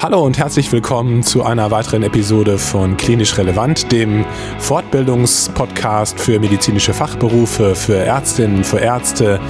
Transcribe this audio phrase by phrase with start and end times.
[0.00, 4.24] Hallo und herzlich willkommen zu einer weiteren Episode von Klinisch Relevant, dem
[4.60, 9.40] Fortbildungspodcast für medizinische Fachberufe, für Ärztinnen, für Ärzte,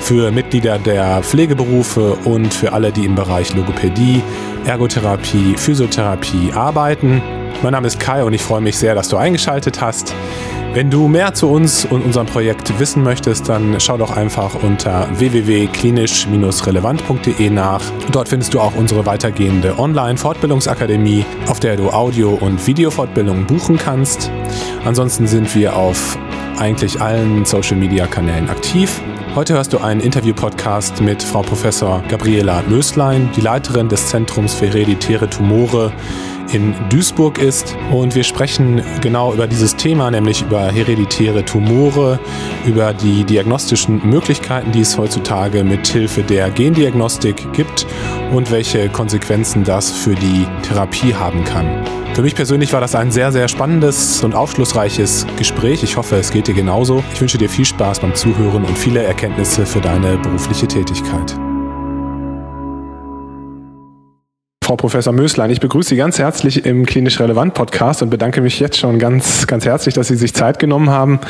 [0.00, 4.24] für Mitglieder der Pflegeberufe und für alle, die im Bereich Logopädie,
[4.64, 7.22] Ergotherapie, Physiotherapie arbeiten.
[7.62, 10.16] Mein Name ist Kai und ich freue mich sehr, dass du eingeschaltet hast.
[10.74, 15.06] Wenn du mehr zu uns und unserem Projekt wissen möchtest, dann schau doch einfach unter
[15.18, 17.82] www.klinisch-relevant.de nach.
[18.10, 24.30] Dort findest du auch unsere weitergehende Online-Fortbildungsakademie, auf der du Audio- und Videofortbildungen buchen kannst.
[24.82, 26.16] Ansonsten sind wir auf
[26.58, 29.02] eigentlich allen Social-Media-Kanälen aktiv.
[29.34, 34.66] Heute hörst du einen Interview-Podcast mit Frau Professor Gabriela Möslein, die Leiterin des Zentrums für
[34.66, 35.90] hereditäre Tumore
[36.52, 37.74] in Duisburg ist.
[37.90, 42.20] Und wir sprechen genau über dieses Thema, nämlich über hereditäre Tumore,
[42.66, 47.86] über die diagnostischen Möglichkeiten, die es heutzutage mit Hilfe der Gendiagnostik gibt
[48.34, 51.82] und welche Konsequenzen das für die Therapie haben kann.
[52.14, 55.82] Für mich persönlich war das ein sehr, sehr spannendes und aufschlussreiches Gespräch.
[55.82, 57.02] Ich hoffe, es geht dir genauso.
[57.14, 61.36] Ich wünsche dir viel Spaß beim Zuhören und viele Erkenntnisse für deine berufliche Tätigkeit.
[64.64, 68.58] Frau Professor Möslein, ich begrüße Sie ganz herzlich im Klinisch Relevant Podcast und bedanke mich
[68.58, 71.20] jetzt schon ganz, ganz herzlich, dass Sie sich Zeit genommen haben.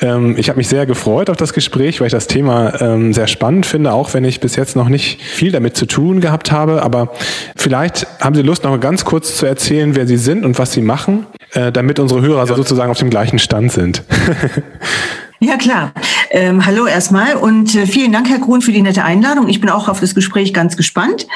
[0.00, 3.26] Ähm, ich habe mich sehr gefreut auf das Gespräch, weil ich das Thema ähm, sehr
[3.26, 6.84] spannend finde, auch wenn ich bis jetzt noch nicht viel damit zu tun gehabt habe.
[6.84, 7.10] Aber
[7.56, 10.82] vielleicht haben Sie Lust, noch ganz kurz zu erzählen, wer Sie sind und was Sie
[10.82, 14.04] machen, äh, damit unsere Hörer sozusagen auf dem gleichen Stand sind.
[15.38, 15.92] Ja, klar.
[16.30, 19.48] Ähm, hallo erstmal und äh, vielen Dank, Herr Grun, für die nette Einladung.
[19.48, 21.26] Ich bin auch auf das Gespräch ganz gespannt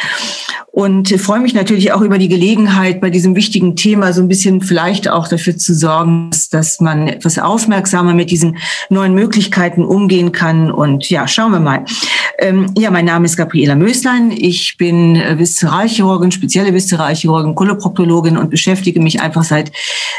[0.73, 4.29] und äh, freue mich natürlich auch über die Gelegenheit, bei diesem wichtigen Thema so ein
[4.29, 8.57] bisschen vielleicht auch dafür zu sorgen, dass man etwas aufmerksamer mit diesen
[8.89, 10.71] neuen Möglichkeiten umgehen kann.
[10.73, 11.85] Und ja, schauen wir mal.
[12.39, 14.31] Ähm, ja, mein Name ist Gabriela Möslein.
[14.31, 19.73] Ich bin äh, Viszeralchirurgin, spezielle Viszeralchirurgin, Koloproktologin und beschäftige mich einfach seit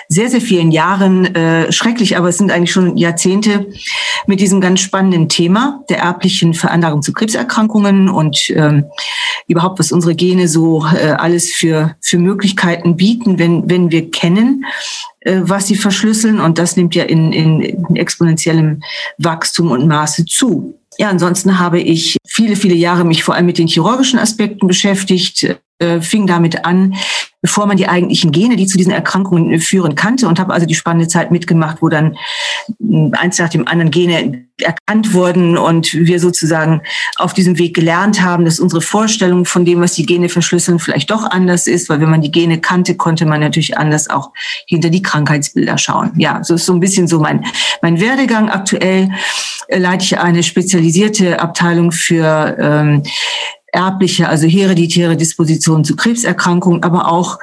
[0.08, 3.68] sehr, sehr vielen Jahren, äh, schrecklich, aber es sind eigentlich schon Jahrzehnte,
[4.28, 8.86] mit diesem ganz spannenden Thema der erblichen Veranlagung zu Krebserkrankungen und ähm,
[9.48, 14.66] überhaupt, was unsere Gene so äh, alles für, für Möglichkeiten bieten, wenn, wenn wir kennen,
[15.22, 16.40] äh, was sie verschlüsseln.
[16.40, 18.81] Und das nimmt ja in, in, in exponentiellem
[19.18, 20.78] Wachstum und Maße zu.
[20.98, 25.56] Ja, ansonsten habe ich viele, viele Jahre mich vor allem mit den chirurgischen Aspekten beschäftigt,
[25.81, 26.96] äh, fing damit an,
[27.42, 30.75] bevor man die eigentlichen Gene, die zu diesen Erkrankungen führen, kannte und habe also die
[30.75, 32.18] spannende Zeit mitgemacht, wo dann
[32.80, 36.81] hm, eins nach dem anderen Gene erkannt wurden und wir sozusagen
[37.16, 41.09] auf diesem Weg gelernt haben, dass unsere Vorstellung von dem, was die Gene verschlüsseln, vielleicht
[41.09, 44.31] doch anders ist, weil wenn man die Gene kannte, konnte man natürlich anders auch
[44.68, 46.12] hinter die Krankheitsbilder schauen.
[46.18, 47.44] Ja, so ist so ein bisschen so mein,
[47.81, 48.50] mein Werdegang.
[48.50, 49.09] Aktuell
[49.68, 53.03] äh, leite ich eine spezialisierte Abteilung für ähm,
[53.72, 57.40] erbliche, also hereditäre Dispositionen zu Krebserkrankungen, aber auch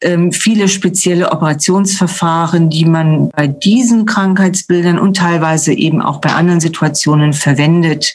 [0.00, 6.60] ähm, viele spezielle Operationsverfahren, die man bei diesen Krankheitsbildern und teilweise eben auch bei anderen
[6.60, 8.14] Situationen verwendet.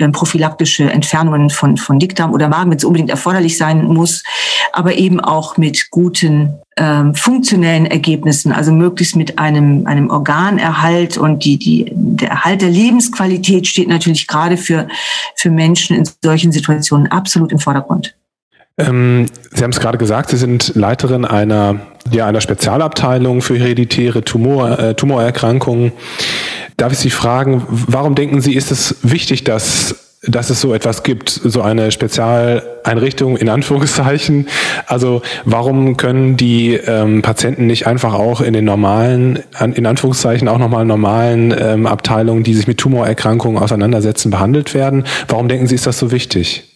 [0.00, 4.24] Ähm, prophylaktische Entfernungen von, von Dickdarm oder Magen, wenn es unbedingt erforderlich sein muss,
[4.72, 11.44] aber eben auch mit guten ähm, funktionellen Ergebnissen, also möglichst mit einem, einem Organerhalt und
[11.44, 14.88] die, die, der Erhalt der Lebensqualität steht natürlich gerade für,
[15.36, 18.16] für Menschen in solchen Situationen absolut im Vordergrund.
[18.76, 21.80] Ähm, Sie haben es gerade gesagt, Sie sind Leiterin einer,
[22.10, 25.92] ja, einer Spezialabteilung für hereditäre Tumor, äh, Tumorerkrankungen.
[26.76, 29.96] Darf ich Sie fragen, warum denken Sie, ist es wichtig, dass
[30.26, 34.48] dass es so etwas gibt, so eine Spezialeinrichtung in Anführungszeichen.
[34.86, 39.40] Also warum können die ähm, Patienten nicht einfach auch in den normalen,
[39.74, 45.04] in Anführungszeichen auch nochmal normalen ähm, Abteilungen, die sich mit Tumorerkrankungen auseinandersetzen, behandelt werden?
[45.28, 46.73] Warum denken Sie, ist das so wichtig?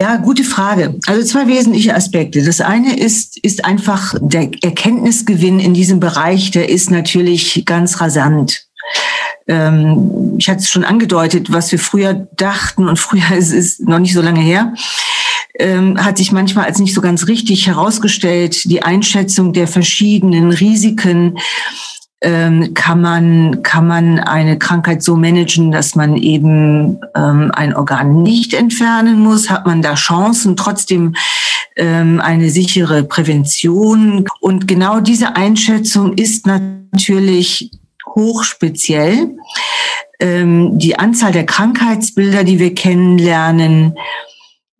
[0.00, 0.98] Ja, gute Frage.
[1.06, 2.44] Also zwei wesentliche Aspekte.
[2.44, 8.66] Das eine ist, ist einfach der Erkenntnisgewinn in diesem Bereich, der ist natürlich ganz rasant
[9.48, 13.98] ähm, ich hatte es schon angedeutet, was wir früher dachten und früher ist es noch
[13.98, 14.74] nicht so lange her,
[15.58, 18.64] ähm, hat sich manchmal als nicht so ganz richtig herausgestellt.
[18.64, 21.38] Die Einschätzung der verschiedenen Risiken
[22.22, 28.22] ähm, kann man kann man eine Krankheit so managen, dass man eben ähm, ein Organ
[28.22, 29.50] nicht entfernen muss?
[29.50, 31.14] Hat man da Chancen, trotzdem
[31.76, 34.26] ähm, eine sichere Prävention?
[34.40, 37.70] Und genau diese Einschätzung ist natürlich
[38.14, 39.36] hochspeziell.
[40.18, 43.94] Ähm, die Anzahl der Krankheitsbilder, die wir kennenlernen,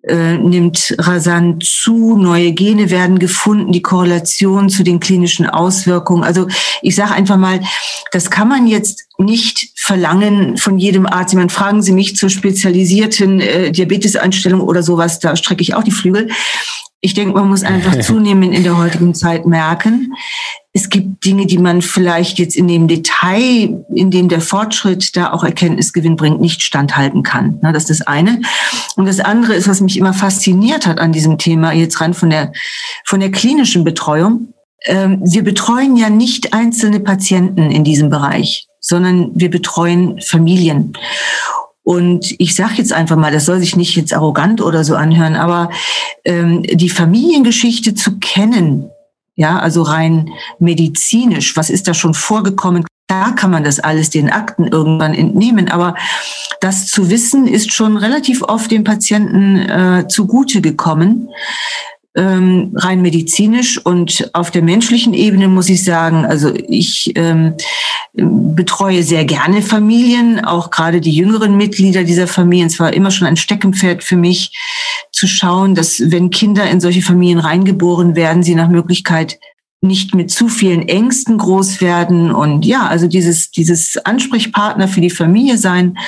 [0.06, 6.22] äh, nimmt rasant zu, neue Gene werden gefunden, die Korrelation zu den klinischen Auswirkungen.
[6.22, 6.46] Also
[6.82, 7.60] ich sage einfach mal,
[8.12, 11.32] das kann man jetzt nicht verlangen von jedem Arzt.
[11.32, 15.84] Ich meine, fragen Sie mich zur spezialisierten äh, Diabetesanstellung oder sowas, da strecke ich auch
[15.84, 16.28] die Flügel
[17.06, 20.12] Ich denke, man muss einfach zunehmend in der heutigen Zeit merken,
[20.72, 25.32] es gibt Dinge, die man vielleicht jetzt in dem Detail, in dem der Fortschritt da
[25.32, 27.60] auch Erkenntnisgewinn bringt, nicht standhalten kann.
[27.62, 28.40] Das ist das eine.
[28.96, 32.28] Und das andere ist, was mich immer fasziniert hat an diesem Thema, jetzt rein von
[32.28, 32.52] der,
[33.04, 34.48] von der klinischen Betreuung.
[34.84, 40.92] Ähm, wir betreuen ja nicht einzelne Patienten in diesem Bereich, sondern wir betreuen Familien.
[41.86, 45.36] Und ich sage jetzt einfach mal, das soll sich nicht jetzt arrogant oder so anhören,
[45.36, 45.70] aber
[46.24, 48.90] ähm, die Familiengeschichte zu kennen,
[49.36, 52.84] ja, also rein medizinisch, was ist da schon vorgekommen?
[53.06, 55.94] Da kann man das alles den Akten irgendwann entnehmen, aber
[56.60, 61.28] das zu wissen ist schon relativ oft dem Patienten äh, zugute gekommen
[62.16, 67.54] ähm, rein medizinisch und auf der menschlichen Ebene muss ich sagen, also ich ähm,
[68.14, 72.68] betreue sehr gerne Familien, auch gerade die jüngeren Mitglieder dieser Familien.
[72.68, 74.56] Es war immer schon ein Steckenpferd für mich
[75.12, 79.38] zu schauen, dass wenn Kinder in solche Familien reingeboren werden, sie nach Möglichkeit
[79.80, 82.32] nicht mit zu vielen Ängsten groß werden.
[82.32, 85.98] Und ja, also dieses dieses Ansprechpartner für die Familie sein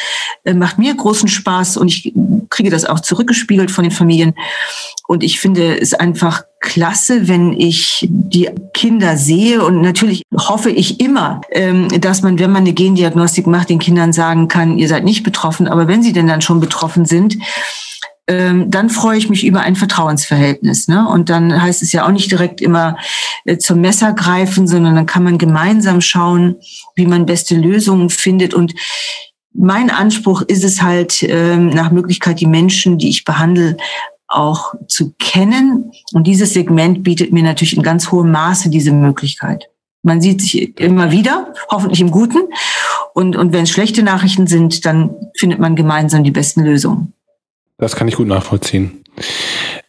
[0.45, 2.13] äh, macht mir großen Spaß und ich
[2.51, 4.35] kriege das auch zurückgespiegelt von den Familien.
[5.07, 9.65] Und ich finde es einfach klasse, wenn ich die Kinder sehe.
[9.65, 14.13] Und natürlich hoffe ich immer, ähm, dass man, wenn man eine Gendiagnostik macht, den Kindern
[14.13, 17.39] sagen kann, ihr seid nicht betroffen, aber wenn sie denn dann schon betroffen sind,
[18.29, 20.87] ähm, dann freue ich mich über ein Vertrauensverhältnis.
[20.87, 21.09] Ne?
[21.09, 22.97] Und dann heißt es ja auch nicht direkt immer
[23.47, 26.57] äh, zum Messer greifen, sondern dann kann man gemeinsam schauen,
[26.95, 28.53] wie man beste Lösungen findet.
[28.53, 28.75] Und
[29.55, 33.79] mein Anspruch ist es halt, ähm, nach Möglichkeit die Menschen, die ich behandle,
[34.29, 35.91] auch zu kennen.
[36.13, 39.71] Und dieses Segment bietet mir natürlich in ganz hohem Maße diese Möglichkeit.
[40.03, 42.39] Man sieht sich immer wieder, hoffentlich im Guten.
[43.15, 47.15] Und, und wenn es schlechte Nachrichten sind, dann findet man gemeinsam die besten Lösungen.
[47.79, 49.05] Das kann ich gut nachvollziehen.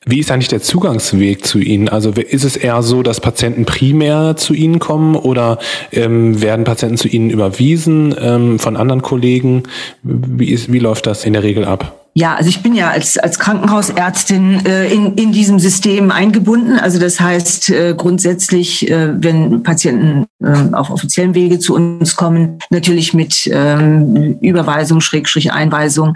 [0.05, 1.89] Wie ist eigentlich der Zugangsweg zu Ihnen?
[1.89, 5.59] Also ist es eher so, dass Patienten primär zu Ihnen kommen oder
[5.91, 9.63] ähm, werden Patienten zu Ihnen überwiesen ähm, von anderen Kollegen?
[10.03, 11.98] Wie, ist, wie läuft das in der Regel ab?
[12.15, 16.79] Ja, also ich bin ja als, als Krankenhausärztin äh, in, in diesem System eingebunden.
[16.79, 22.59] Also das heißt äh, grundsätzlich, äh, wenn Patienten äh, auf offiziellen Wege zu uns kommen,
[22.71, 26.15] natürlich mit ähm, Überweisung, Schrägstrich Einweisung.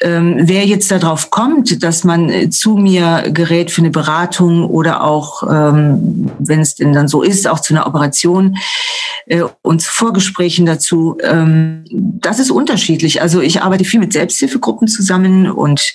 [0.00, 5.42] Ähm, wer jetzt darauf kommt, dass man zu mir gerät für eine Beratung oder auch,
[5.42, 8.56] ähm, wenn es denn dann so ist, auch zu einer Operation
[9.26, 13.20] äh, und Vorgesprächen dazu, ähm, das ist unterschiedlich.
[13.20, 15.94] Also ich arbeite viel mit Selbsthilfegruppen zusammen zusammen und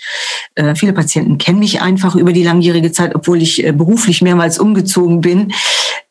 [0.55, 4.57] äh, viele Patienten kennen mich einfach über die langjährige Zeit, obwohl ich äh, beruflich mehrmals
[4.57, 5.53] umgezogen bin.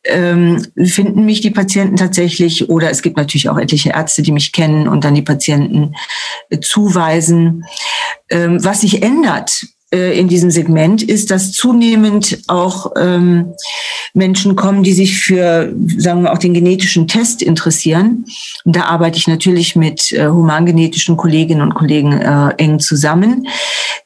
[0.05, 4.51] Ähm, finden mich die Patienten tatsächlich oder es gibt natürlich auch etliche Ärzte, die mich
[4.51, 5.95] kennen und dann die Patienten
[6.49, 7.65] äh, zuweisen.
[8.29, 13.53] Ähm, was sich ändert, äh, in diesem Segment ist, dass zunehmend auch ähm,
[14.13, 18.25] Menschen kommen, die sich für, sagen wir, auch den genetischen Test interessieren.
[18.65, 23.47] Und da arbeite ich natürlich mit äh, humangenetischen Kolleginnen und Kollegen äh, eng zusammen.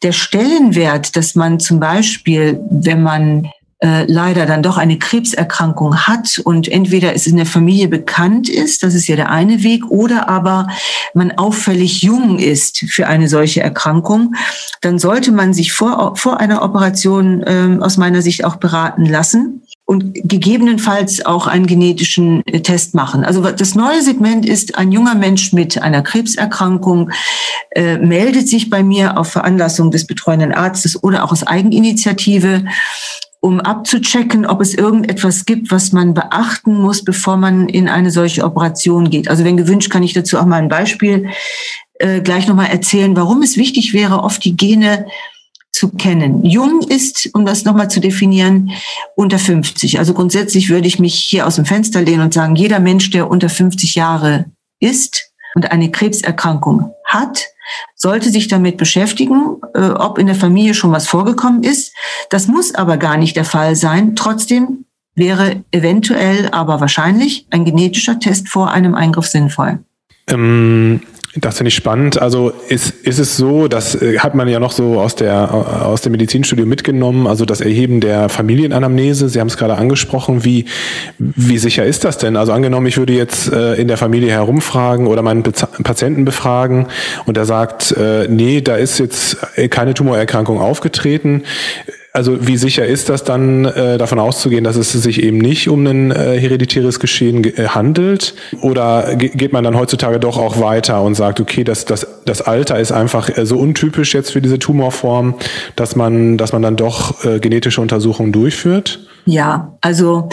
[0.04, 3.48] Der Stellenwert, dass man zum Beispiel, wenn man
[3.80, 8.82] äh, leider dann doch eine Krebserkrankung hat und entweder es in der Familie bekannt ist,
[8.82, 10.68] das ist ja der eine Weg, oder aber
[11.14, 14.36] man auffällig jung ist für eine solche Erkrankung,
[14.82, 19.62] dann sollte man sich vor, vor einer Operation äh, aus meiner Sicht auch beraten lassen
[19.88, 23.24] und gegebenenfalls auch einen genetischen äh, Test machen.
[23.24, 27.12] Also das neue Segment ist, ein junger Mensch mit einer Krebserkrankung
[27.72, 32.66] äh, meldet sich bei mir auf Veranlassung des betreuenden Arztes oder auch aus Eigeninitiative
[33.40, 38.44] um abzuchecken, ob es irgendetwas gibt, was man beachten muss, bevor man in eine solche
[38.44, 39.30] Operation geht.
[39.30, 41.30] Also wenn gewünscht, kann ich dazu auch mal ein Beispiel
[42.00, 45.06] äh, gleich nochmal erzählen, warum es wichtig wäre, oft die Gene
[45.72, 46.44] zu kennen.
[46.44, 48.72] Jung ist, um das nochmal zu definieren,
[49.16, 50.00] unter 50.
[50.00, 53.30] Also grundsätzlich würde ich mich hier aus dem Fenster lehnen und sagen, jeder Mensch, der
[53.30, 54.46] unter 50 Jahre
[54.80, 57.46] ist und eine Krebserkrankung hat,
[57.96, 61.94] sollte sich damit beschäftigen, äh, ob in der Familie schon was vorgekommen ist.
[62.30, 64.16] Das muss aber gar nicht der Fall sein.
[64.16, 69.80] Trotzdem wäre eventuell, aber wahrscheinlich ein genetischer Test vor einem Eingriff sinnvoll.
[70.30, 71.02] Ähm,
[71.40, 72.22] das finde ich spannend.
[72.22, 76.02] Also ist, ist es so, das äh, hat man ja noch so aus, der, aus
[76.02, 79.30] dem Medizinstudium mitgenommen, also das Erheben der Familienanamnese.
[79.30, 80.44] Sie haben es gerade angesprochen.
[80.44, 80.66] Wie,
[81.18, 82.36] wie sicher ist das denn?
[82.36, 86.88] Also angenommen, ich würde jetzt äh, in der Familie herumfragen oder meinen Patienten befragen
[87.26, 89.38] und er sagt, äh, nee, da ist jetzt
[89.70, 91.44] keine Tumorerkrankung aufgetreten
[92.18, 95.86] also wie sicher ist das dann äh, davon auszugehen, dass es sich eben nicht um
[95.86, 98.34] ein äh, hereditäres Geschehen äh, handelt?
[98.62, 102.80] Oder geht man dann heutzutage doch auch weiter und sagt, okay, das, das, das Alter
[102.80, 105.36] ist einfach äh, so untypisch jetzt für diese Tumorform,
[105.76, 109.00] dass man, dass man dann doch äh, genetische Untersuchungen durchführt?
[109.26, 110.28] Ja, also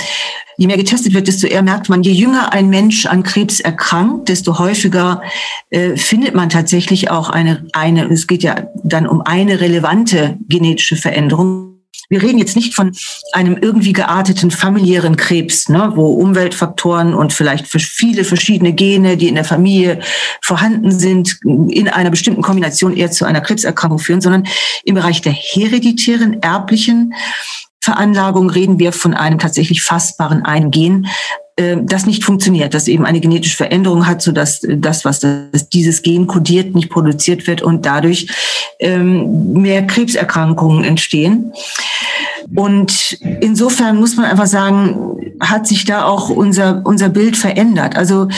[0.57, 4.31] je mehr getestet wird, desto eher merkt man, je jünger ein Mensch an Krebs erkrankt,
[4.31, 5.21] desto häufiger
[5.69, 10.97] äh, findet man tatsächlich auch eine, eine, es geht ja dann um eine relevante genetische
[10.97, 11.64] Veränderung.
[12.15, 12.93] Wir reden jetzt nicht von
[13.33, 19.35] einem irgendwie gearteten familiären Krebs, ne, wo Umweltfaktoren und vielleicht viele verschiedene Gene, die in
[19.35, 19.99] der Familie
[20.41, 24.47] vorhanden sind, in einer bestimmten Kombination eher zu einer Krebserkrankung führen, sondern
[24.85, 27.15] im Bereich der hereditären, erblichen
[27.81, 33.21] Veranlagung reden wir von einem tatsächlich fassbaren Eingen, äh, das nicht funktioniert, das eben eine
[33.21, 37.87] genetische Veränderung hat, so dass das, was das, dieses Gen kodiert, nicht produziert wird und
[37.87, 38.27] dadurch
[38.81, 41.53] ähm, mehr Krebserkrankungen entstehen.
[42.57, 47.97] Und insofern muss man einfach sagen, hat sich da auch unser, unser Bild verändert.
[47.97, 48.29] Also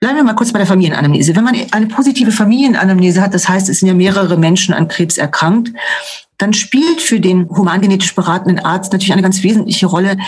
[0.00, 1.34] Bleiben wir mal kurz bei der Familienanamnese.
[1.34, 5.16] Wenn man eine positive Familienanamnese hat, das heißt, es sind ja mehrere Menschen an Krebs
[5.16, 5.72] erkrankt,
[6.38, 10.18] dann spielt für den humangenetisch beratenden Arzt natürlich eine ganz wesentliche Rolle,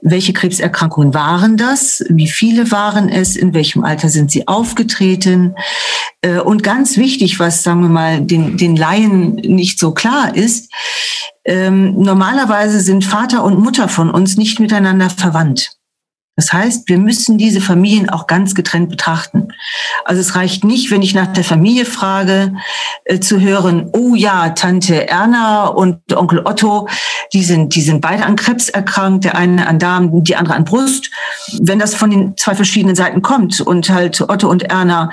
[0.00, 5.54] welche Krebserkrankungen waren das, wie viele waren es, in welchem Alter sind sie aufgetreten.
[6.22, 10.72] Äh, und ganz wichtig, was, sagen wir mal, den, den Laien nicht so klar ist,
[11.44, 15.79] ähm, normalerweise sind Vater und Mutter von uns nicht miteinander verwandt.
[16.36, 19.48] Das heißt, wir müssen diese Familien auch ganz getrennt betrachten.
[20.04, 22.54] Also es reicht nicht, wenn ich nach der Familie frage,
[23.04, 26.88] äh, zu hören, oh ja, Tante Erna und Onkel Otto,
[27.34, 30.64] die sind, die sind beide an Krebs erkrankt, der eine an Darm, die andere an
[30.64, 31.10] Brust.
[31.60, 35.10] Wenn das von den zwei verschiedenen Seiten kommt und halt Otto und Erna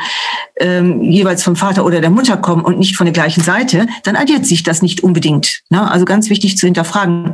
[0.59, 4.15] ähm, jeweils vom Vater oder der Mutter kommen und nicht von der gleichen Seite, dann
[4.15, 5.62] addiert sich das nicht unbedingt.
[5.69, 5.91] Ne?
[5.91, 7.33] Also ganz wichtig zu hinterfragen.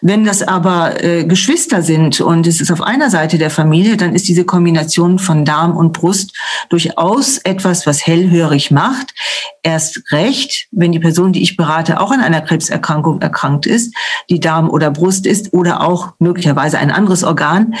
[0.00, 3.96] Wenn das aber äh, Geschwister sind und es ist auf einer Seite Seite der Familie,
[3.96, 6.36] dann ist diese Kombination von Darm und Brust
[6.70, 9.14] durchaus etwas, was hellhörig macht.
[9.62, 13.94] Erst recht, wenn die Person, die ich berate, auch an einer Krebserkrankung erkrankt ist,
[14.28, 17.76] die Darm oder Brust ist oder auch möglicherweise ein anderes Organ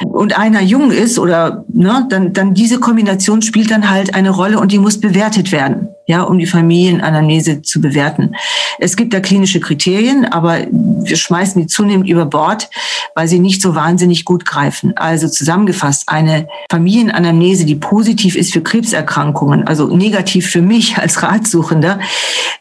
[0.00, 4.58] und einer jung ist oder ne, dann, dann diese Kombination spielt dann halt eine Rolle
[4.58, 8.34] und die muss bewertet werden ja, um die Familienanamnese zu bewerten.
[8.78, 12.68] Es gibt da klinische Kriterien, aber wir schmeißen die zunehmend über Bord,
[13.14, 14.61] weil sie nicht so wahnsinnig gut greifen.
[14.96, 21.98] Also zusammengefasst, eine Familienanamnese, die positiv ist für Krebserkrankungen, also negativ für mich als Ratsuchender,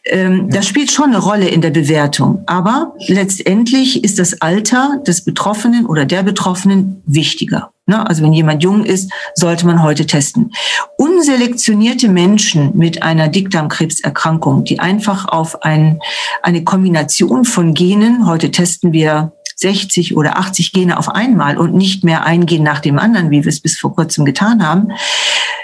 [0.04, 2.44] ähm, das spielt schon eine Rolle in der Bewertung.
[2.48, 7.72] Aber letztendlich ist das Alter des Betroffenen oder der Betroffenen wichtiger.
[7.86, 8.08] Ne?
[8.08, 10.52] Also wenn jemand jung ist, sollte man heute testen.
[10.98, 16.00] Unselektionierte Menschen mit einer Dickdarmkrebserkrankung, die einfach auf ein,
[16.42, 22.04] eine Kombination von Genen, heute testen wir 60 oder 80 Gene auf einmal und nicht
[22.04, 24.90] mehr ein Gen nach dem anderen, wie wir es bis vor kurzem getan haben,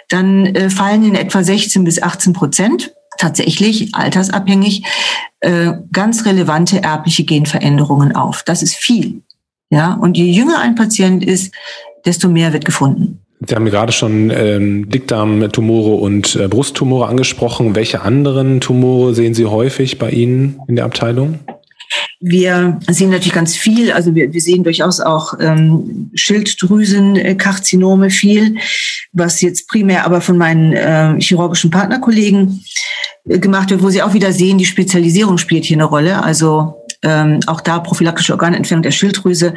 [0.09, 4.83] dann äh, fallen in etwa 16 bis 18 Prozent tatsächlich altersabhängig
[5.39, 8.43] äh, ganz relevante erbliche Genveränderungen auf.
[8.43, 9.23] Das ist viel.
[9.69, 11.53] Ja, und je jünger ein Patient ist,
[12.05, 13.19] desto mehr wird gefunden.
[13.45, 17.75] Sie haben gerade schon ähm, Dickdarmtumore und äh, Brusttumore angesprochen.
[17.75, 21.39] Welche anderen Tumore sehen Sie häufig bei Ihnen in der Abteilung?
[22.19, 28.57] Wir sehen natürlich ganz viel, also wir, wir sehen durchaus auch ähm, Schilddrüsenkarzinome viel,
[29.11, 32.63] was jetzt primär aber von meinen äh, chirurgischen Partnerkollegen
[33.25, 36.23] äh, gemacht wird, wo sie auch wieder sehen, die Spezialisierung spielt hier eine Rolle.
[36.23, 39.53] Also ähm, auch da prophylaktische Organentfernung der Schilddrüse.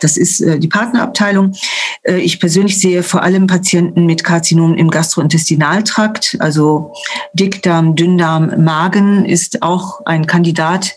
[0.00, 1.54] Das ist äh, die Partnerabteilung.
[2.02, 6.92] Äh, ich persönlich sehe vor allem Patienten mit Karzinomen im Gastrointestinaltrakt, also
[7.34, 10.96] Dickdarm, Dünndarm, Magen ist auch ein Kandidat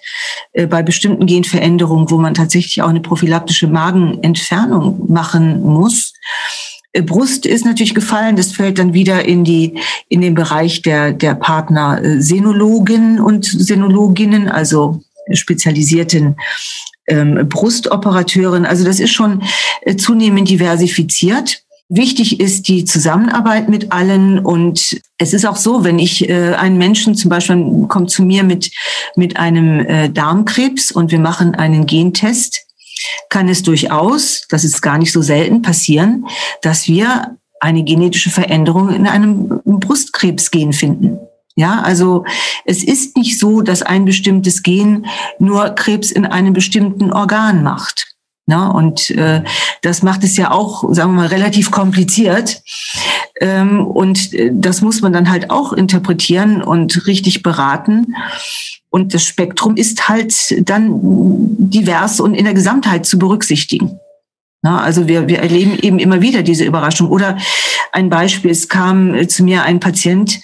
[0.54, 6.14] äh, bei bestimmten Genveränderungen, wo man tatsächlich auch eine prophylaktische Magenentfernung machen muss.
[6.94, 8.36] Äh, Brust ist natürlich gefallen.
[8.36, 13.46] Das fällt dann wieder in die in den Bereich der der Partner äh, Senologen und
[13.46, 16.36] Senologinnen, also spezialisierten
[17.08, 18.66] ähm, Brustoperateuren.
[18.66, 19.44] Also das ist schon
[19.82, 21.64] äh, zunehmend diversifiziert.
[21.90, 26.78] Wichtig ist die Zusammenarbeit mit allen und es ist auch so, wenn ich äh, einen
[26.78, 28.72] Menschen zum Beispiel kommt zu mir mit
[29.16, 32.62] mit einem äh, Darmkrebs und wir machen einen Gentest,
[33.30, 36.26] kann es durchaus, das ist gar nicht so selten passieren,
[36.62, 41.20] dass wir eine genetische Veränderung in einem Brustkrebsgen finden.
[41.56, 42.26] Ja, also
[42.66, 45.06] es ist nicht so, dass ein bestimmtes Gen
[45.38, 48.14] nur Krebs in einem bestimmten Organ macht.
[48.46, 49.42] Na, und äh,
[49.84, 52.62] das macht es ja auch, sagen wir mal, relativ kompliziert.
[53.40, 58.16] Ähm, und äh, das muss man dann halt auch interpretieren und richtig beraten.
[58.90, 64.00] Und das Spektrum ist halt dann divers und in der Gesamtheit zu berücksichtigen.
[64.62, 67.10] Na, also wir, wir erleben eben immer wieder diese Überraschung.
[67.10, 67.38] Oder
[67.94, 70.42] ein Beispiel, es kam zu mir ein Patient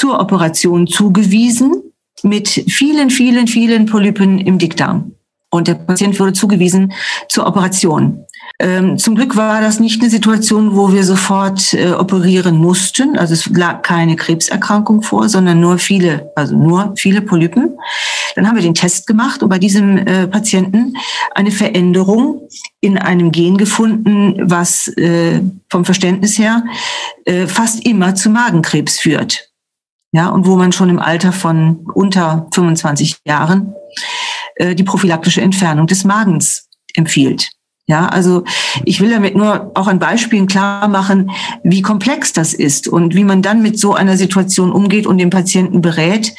[0.00, 1.74] zur Operation zugewiesen
[2.22, 5.12] mit vielen, vielen, vielen Polypen im Dickdarm.
[5.50, 6.94] Und der Patient wurde zugewiesen
[7.28, 8.24] zur Operation.
[8.58, 13.18] Ähm, zum Glück war das nicht eine Situation, wo wir sofort äh, operieren mussten.
[13.18, 17.76] Also es lag keine Krebserkrankung vor, sondern nur viele, also nur viele Polypen.
[18.36, 20.94] Dann haben wir den Test gemacht und bei diesem äh, Patienten
[21.34, 22.48] eine Veränderung
[22.80, 26.64] in einem Gen gefunden, was äh, vom Verständnis her
[27.26, 29.49] äh, fast immer zu Magenkrebs führt.
[30.12, 33.74] Ja, und wo man schon im Alter von unter 25 Jahren
[34.56, 37.50] äh, die prophylaktische Entfernung des Magens empfiehlt.
[37.86, 38.44] Ja, also
[38.84, 41.32] ich will damit nur auch an Beispielen klar machen,
[41.64, 45.30] wie komplex das ist und wie man dann mit so einer Situation umgeht und den
[45.30, 46.32] Patienten berät.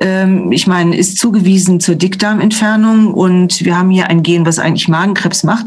[0.00, 4.88] Ähm, ich meine, ist zugewiesen zur Dickdarmentfernung und wir haben hier ein Gen, was eigentlich
[4.88, 5.66] Magenkrebs macht.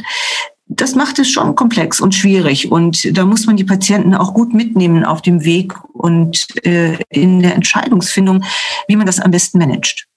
[0.67, 4.53] Das macht es schon komplex und schwierig und da muss man die Patienten auch gut
[4.53, 8.43] mitnehmen auf dem Weg und äh, in der Entscheidungsfindung,
[8.87, 10.07] wie man das am besten managt.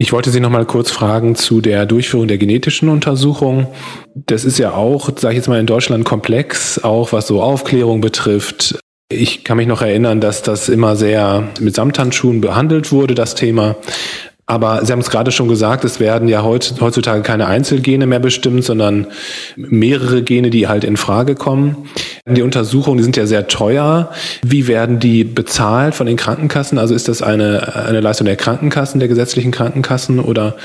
[0.00, 3.66] Ich wollte Sie noch mal kurz fragen zu der Durchführung der genetischen Untersuchung.
[4.14, 8.00] Das ist ja auch, sage ich jetzt mal, in Deutschland komplex, auch was so Aufklärung
[8.00, 8.78] betrifft.
[9.10, 13.74] Ich kann mich noch erinnern, dass das immer sehr mit Samthandschuhen behandelt wurde, das Thema.
[14.50, 18.64] Aber Sie haben es gerade schon gesagt, es werden ja heutzutage keine Einzelgene mehr bestimmt,
[18.64, 19.06] sondern
[19.56, 21.76] mehrere Gene, die halt in Frage kommen.
[22.26, 24.10] Die Untersuchungen, die sind ja sehr teuer.
[24.42, 26.78] Wie werden die bezahlt von den Krankenkassen?
[26.78, 30.56] Also ist das eine, eine Leistung der Krankenkassen, der gesetzlichen Krankenkassen oder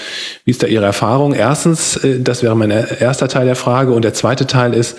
[0.45, 1.33] wie ist da Ihre Erfahrung?
[1.33, 3.91] Erstens, äh, das wäre mein erster Teil der Frage.
[3.91, 4.97] Und der zweite Teil ist,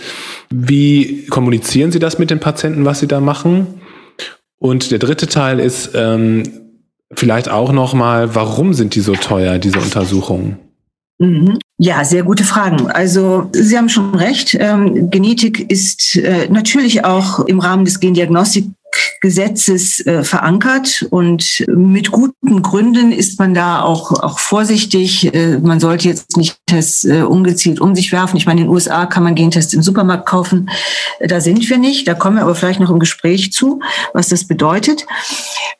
[0.50, 3.80] wie kommunizieren Sie das mit den Patienten, was Sie da machen?
[4.58, 6.63] Und der dritte Teil ist, ähm,
[7.16, 10.58] Vielleicht auch nochmal, warum sind die so teuer, diese Untersuchungen?
[11.18, 11.58] Mhm.
[11.78, 12.90] Ja, sehr gute Fragen.
[12.90, 14.56] Also Sie haben schon recht.
[14.58, 18.66] Ähm, Genetik ist äh, natürlich auch im Rahmen des Gendiagnostik
[19.20, 25.34] Gesetzes äh, verankert und mit guten Gründen ist man da auch, auch vorsichtig.
[25.34, 28.36] Äh, man sollte jetzt nicht Tests äh, ungezielt um sich werfen.
[28.36, 30.70] Ich meine, in den USA kann man Gentests im Supermarkt kaufen.
[31.20, 32.06] Äh, da sind wir nicht.
[32.06, 33.80] Da kommen wir aber vielleicht noch im Gespräch zu,
[34.12, 35.06] was das bedeutet.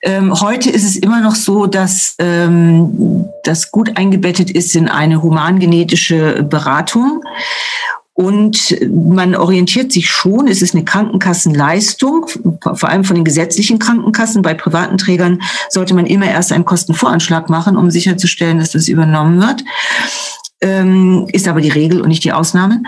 [0.03, 5.23] Ähm, heute ist es immer noch so, dass ähm, das gut eingebettet ist in eine
[5.23, 7.23] humangenetische Beratung.
[8.17, 12.27] Und man orientiert sich schon, es ist eine Krankenkassenleistung,
[12.63, 14.43] vor allem von den gesetzlichen Krankenkassen.
[14.43, 19.41] Bei privaten Trägern sollte man immer erst einen Kostenvoranschlag machen, um sicherzustellen, dass das übernommen
[19.41, 19.65] wird.
[20.61, 22.83] Ähm, ist aber die Regel und nicht die Ausnahme.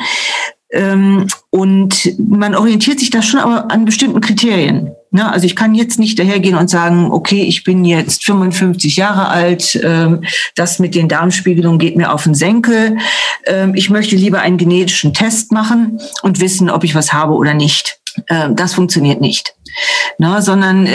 [0.72, 4.90] Ähm, und man orientiert sich da schon aber an bestimmten Kriterien.
[5.11, 5.31] Ne?
[5.31, 9.79] Also ich kann jetzt nicht dahergehen und sagen, okay, ich bin jetzt 55 Jahre alt,
[9.83, 10.24] ähm,
[10.57, 12.98] das mit den Darmspiegelungen geht mir auf den Senkel.
[13.46, 17.55] Ähm, ich möchte lieber einen genetischen Test machen und wissen, ob ich was habe oder
[17.55, 18.00] nicht.
[18.29, 19.55] Das funktioniert nicht.
[20.18, 20.88] Ne, sondern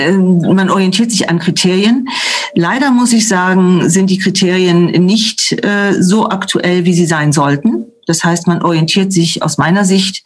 [0.55, 2.07] man orientiert sich an Kriterien.
[2.55, 7.90] Leider muss ich sagen, sind die Kriterien nicht äh, so aktuell, wie sie sein sollten.
[8.07, 10.23] Das heißt, man orientiert sich aus meiner Sicht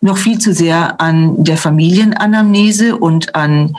[0.00, 3.76] noch viel zu sehr an der Familienanamnese und an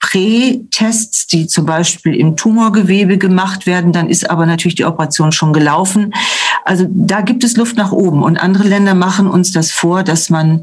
[0.00, 3.92] Prä-Tests, die zum Beispiel im Tumorgewebe gemacht werden.
[3.92, 6.12] Dann ist aber natürlich die Operation schon gelaufen.
[6.64, 8.22] Also da gibt es Luft nach oben.
[8.22, 10.62] Und andere Länder machen uns das vor, dass man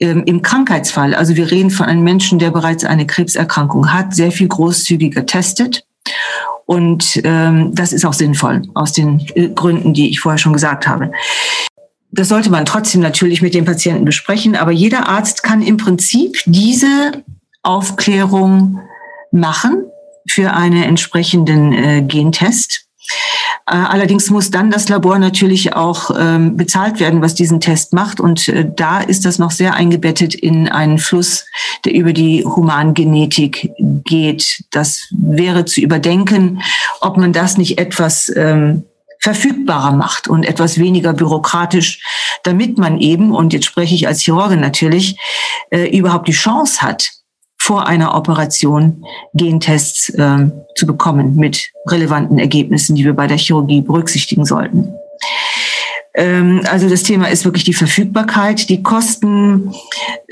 [0.00, 4.32] ähm, im Krankheitsfall, also wir reden von einem Menschen, der bereits eine Krebserkrankung hat, sehr
[4.32, 5.84] viel großzügiger testet
[6.68, 10.86] und ähm, das ist auch sinnvoll aus den äh, Gründen, die ich vorher schon gesagt
[10.86, 11.10] habe.
[12.10, 16.36] Das sollte man trotzdem natürlich mit dem Patienten besprechen, aber jeder Arzt kann im Prinzip
[16.44, 17.24] diese
[17.62, 18.80] Aufklärung
[19.32, 19.86] machen
[20.28, 22.84] für einen entsprechenden äh, Gentest.
[23.68, 28.18] Äh, allerdings muss dann das Labor natürlich auch ähm, bezahlt werden, was diesen Test macht.
[28.18, 31.44] Und äh, da ist das noch sehr eingebettet in einen Fluss,
[31.84, 34.64] der über die Humangenetik geht.
[34.70, 36.62] Das wäre zu überdenken,
[37.00, 38.84] ob man das nicht etwas ähm,
[39.20, 42.00] verfügbarer macht und etwas weniger bürokratisch,
[42.44, 45.18] damit man eben, und jetzt spreche ich als Chirurgin natürlich,
[45.70, 47.10] äh, überhaupt die Chance hat,
[47.68, 49.04] vor einer Operation
[49.34, 54.94] Gentests äh, zu bekommen mit relevanten Ergebnissen, die wir bei der Chirurgie berücksichtigen sollten.
[56.14, 58.70] Ähm, also das Thema ist wirklich die Verfügbarkeit.
[58.70, 59.74] Die Kosten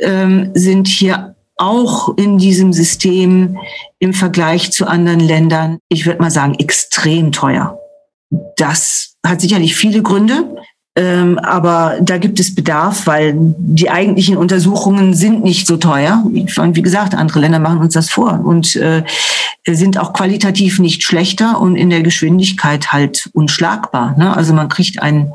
[0.01, 3.59] ähm, sind hier auch in diesem System
[3.99, 7.79] im Vergleich zu anderen Ländern, ich würde mal sagen, extrem teuer.
[8.57, 10.57] Das hat sicherlich viele Gründe.
[10.97, 16.23] Ähm, aber da gibt es Bedarf, weil die eigentlichen Untersuchungen sind nicht so teuer.
[16.25, 19.05] Und wie gesagt, andere Länder machen uns das vor und äh,
[19.69, 24.17] sind auch qualitativ nicht schlechter und in der Geschwindigkeit halt unschlagbar.
[24.17, 24.35] Ne?
[24.35, 25.33] Also man kriegt ein,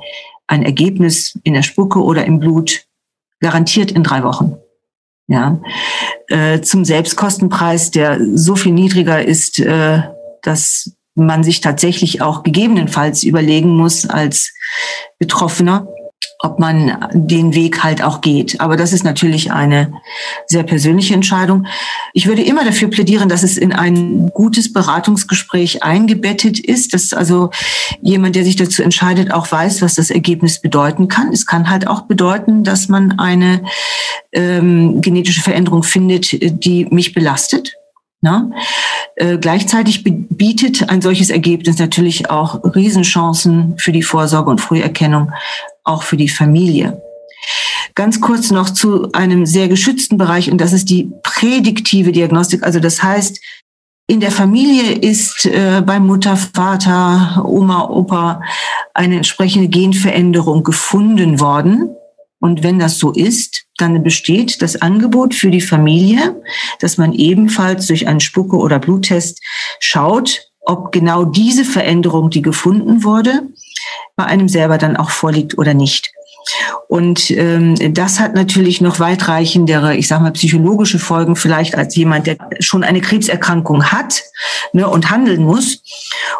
[0.48, 2.86] ein Ergebnis in der Spucke oder im Blut
[3.40, 4.56] garantiert in drei Wochen.
[5.28, 5.62] Ja,
[6.28, 10.02] äh, zum Selbstkostenpreis, der so viel niedriger ist, äh,
[10.42, 14.54] dass man sich tatsächlich auch gegebenenfalls überlegen muss als
[15.20, 15.88] Betroffener,
[16.44, 18.60] ob man den Weg halt auch geht.
[18.62, 19.94] Aber das ist natürlich eine
[20.48, 21.68] sehr persönliche Entscheidung.
[22.14, 27.52] Ich würde immer dafür plädieren, dass es in ein gutes Beratungsgespräch eingebettet ist, dass also
[28.02, 31.32] jemand, der sich dazu entscheidet, auch weiß, was das Ergebnis bedeuten kann.
[31.32, 33.64] Es kann halt auch bedeuten, dass man eine
[34.32, 36.32] ähm, genetische Veränderung findet,
[36.64, 37.74] die mich belastet
[38.22, 38.52] Ne?
[39.16, 45.32] Äh, gleichzeitig bietet ein solches Ergebnis natürlich auch Riesenchancen für die Vorsorge und Früherkennung,
[45.84, 47.02] auch für die Familie.
[47.96, 52.64] Ganz kurz noch zu einem sehr geschützten Bereich und das ist die prädiktive Diagnostik.
[52.64, 53.40] Also das heißt,
[54.08, 58.42] in der Familie ist äh, bei Mutter, Vater, Oma, Opa
[58.94, 61.90] eine entsprechende Genveränderung gefunden worden.
[62.40, 66.42] Und wenn das so ist, dann besteht das Angebot für die Familie,
[66.80, 69.42] dass man ebenfalls durch einen Spucke- oder Bluttest
[69.80, 73.48] schaut, ob genau diese Veränderung, die gefunden wurde,
[74.16, 76.12] bei einem selber dann auch vorliegt oder nicht.
[76.88, 82.28] Und ähm, das hat natürlich noch weitreichendere, ich sage mal, psychologische Folgen vielleicht als jemand,
[82.28, 84.24] der schon eine Krebserkrankung hat
[84.74, 85.82] ne, und handeln muss.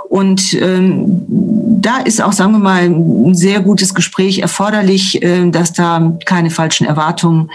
[0.10, 5.74] Und ähm, da ist auch, sagen wir mal, ein sehr gutes Gespräch erforderlich, äh, dass
[5.74, 7.50] da keine falschen Erwartungen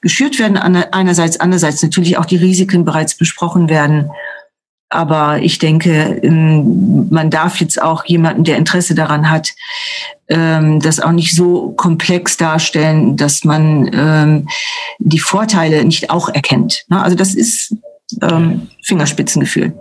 [0.00, 0.56] geschürt werden.
[0.56, 4.10] Einerseits, andererseits natürlich auch die Risiken bereits besprochen werden.
[4.92, 9.54] Aber ich denke, ähm, man darf jetzt auch jemanden, der Interesse daran hat,
[10.28, 14.48] ähm, das auch nicht so komplex darstellen, dass man ähm,
[14.98, 16.84] die Vorteile nicht auch erkennt.
[16.88, 17.02] Ne?
[17.02, 17.74] Also das ist
[18.84, 19.72] Fingerspitzengefühl.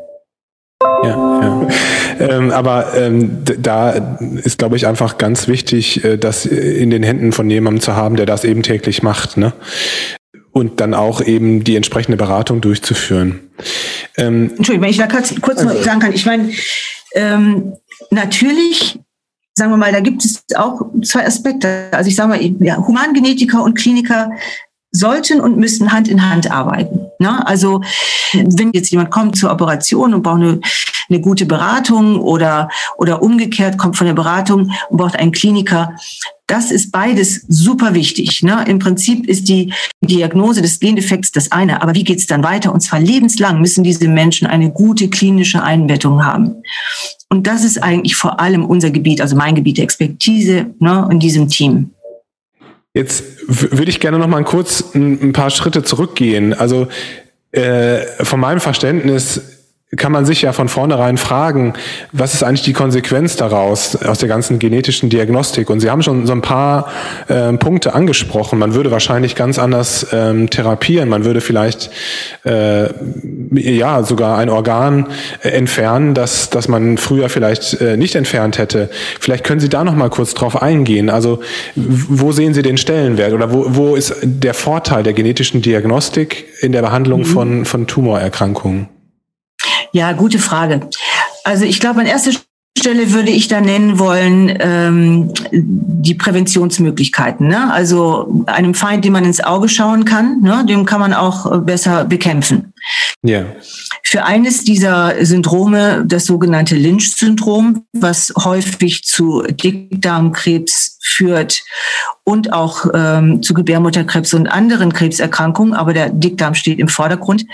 [1.04, 1.10] Ja,
[1.42, 1.68] ja.
[2.20, 3.90] Ähm, aber ähm, da
[4.44, 8.16] ist, glaube ich, einfach ganz wichtig, äh, das in den Händen von jemandem zu haben,
[8.16, 9.38] der das eben täglich macht.
[9.38, 9.54] Ne?
[10.52, 13.52] Und dann auch eben die entsprechende Beratung durchzuführen.
[14.18, 16.14] Ähm, Entschuldigung, wenn ich da kurz, kurz also, sagen kann.
[16.14, 16.52] Ich meine,
[17.16, 17.74] ähm,
[18.10, 19.00] natürlich,
[19.54, 21.90] sagen wir mal, da gibt es auch zwei Aspekte.
[21.92, 24.32] Also ich sage mal, ja, Humangenetiker und Kliniker
[24.92, 27.08] sollten und müssen Hand in Hand arbeiten.
[27.20, 27.46] Ne?
[27.48, 27.82] Also
[28.34, 30.60] wenn jetzt jemand kommt zur Operation und braucht eine,
[31.10, 35.96] eine gute Beratung oder, oder umgekehrt kommt von der Beratung und braucht einen Kliniker,
[36.48, 38.44] das ist beides super wichtig.
[38.44, 38.66] Ne?
[38.68, 42.74] Im Prinzip ist die Diagnose des Gendefekts das eine, aber wie geht es dann weiter?
[42.74, 46.56] Und zwar lebenslang müssen diese Menschen eine gute klinische Einbettung haben.
[47.30, 51.22] Und das ist eigentlich vor allem unser Gebiet, also mein Gebiet der Expertise ne, in
[51.22, 51.92] diesem Team.
[52.94, 56.54] Jetzt würde ich gerne noch mal kurz ein, paar Schritte zurückgehen.
[56.54, 56.88] Also
[57.52, 59.61] äh, von meinem Verständnis
[59.98, 61.74] kann man sich ja von vornherein fragen,
[62.14, 65.70] was ist eigentlich die Konsequenz daraus, aus der ganzen genetischen Diagnostik?
[65.70, 66.88] Und Sie haben schon so ein paar
[67.28, 68.58] äh, Punkte angesprochen.
[68.58, 71.10] Man würde wahrscheinlich ganz anders ähm, therapieren.
[71.10, 71.92] Man würde vielleicht
[72.46, 72.86] äh,
[73.52, 75.08] ja sogar ein Organ
[75.44, 78.90] äh, entfernen, das, das man früher vielleicht äh, nicht entfernt hätte.
[79.20, 81.10] Vielleicht können Sie da noch mal kurz drauf eingehen.
[81.10, 81.42] Also
[81.76, 86.72] wo sehen Sie den Stellenwert oder wo, wo ist der Vorteil der genetischen Diagnostik in
[86.72, 87.26] der Behandlung mhm.
[87.26, 88.88] von, von Tumorerkrankungen?
[89.94, 90.90] Ja, gute Frage.
[91.44, 92.32] Also ich glaube, an erster
[92.78, 97.48] Stelle würde ich da nennen wollen ähm, die Präventionsmöglichkeiten.
[97.48, 97.72] Ne?
[97.72, 100.66] Also einem Feind, dem man ins Auge schauen kann, ne?
[100.68, 102.74] dem kann man auch besser bekämpfen.
[103.24, 103.46] Ja.
[104.04, 111.64] Für eines dieser Syndrome, das sogenannte Lynch-Syndrom, was häufig zu Dickdarmkrebs führt
[112.24, 117.46] und auch ähm, zu Gebärmutterkrebs und anderen Krebserkrankungen, aber der Dickdarm steht im Vordergrund,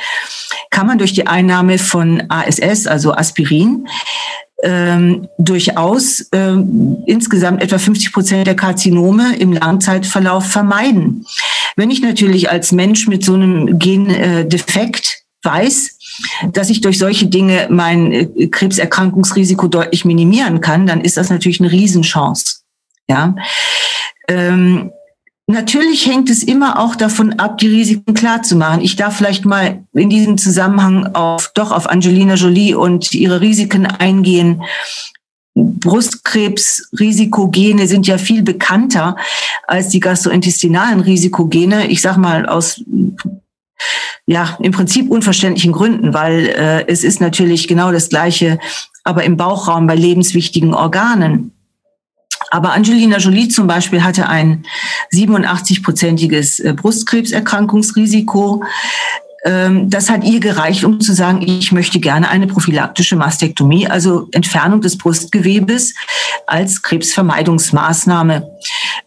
[0.69, 3.87] kann man durch die Einnahme von ASS, also Aspirin,
[4.63, 11.25] ähm, durchaus ähm, insgesamt etwa 50 Prozent der Karzinome im Langzeitverlauf vermeiden.
[11.75, 15.97] Wenn ich natürlich als Mensch mit so einem Gendefekt weiß,
[16.51, 21.59] dass ich durch solche Dinge mein äh, Krebserkrankungsrisiko deutlich minimieren kann, dann ist das natürlich
[21.59, 22.61] eine Riesenchance.
[23.07, 23.35] Ja.
[24.27, 24.91] Ähm,
[25.49, 28.81] Natürlich hängt es immer auch davon ab, die Risiken klar zu machen.
[28.81, 33.85] Ich darf vielleicht mal in diesem Zusammenhang auf, doch auf Angelina Jolie und ihre Risiken
[33.85, 34.61] eingehen.
[35.55, 39.15] Brustkrebsrisikogene sind ja viel bekannter
[39.67, 41.87] als die gastrointestinalen Risikogene.
[41.87, 42.83] Ich sag mal aus
[44.25, 48.59] ja, im Prinzip unverständlichen Gründen, weil äh, es ist natürlich genau das Gleiche,
[49.05, 51.53] aber im Bauchraum bei lebenswichtigen Organen.
[52.51, 54.63] Aber Angelina Jolie zum Beispiel hatte ein
[55.13, 58.63] 87-prozentiges äh, Brustkrebserkrankungsrisiko.
[59.45, 64.27] Ähm, das hat ihr gereicht, um zu sagen, ich möchte gerne eine prophylaktische Mastektomie, also
[64.31, 65.93] Entfernung des Brustgewebes
[66.47, 68.47] als Krebsvermeidungsmaßnahme.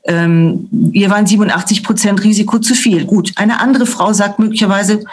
[0.04, 3.04] Ähm, ihr waren 87 Prozent Risiko zu viel.
[3.04, 5.04] Gut, eine andere Frau sagt möglicherweise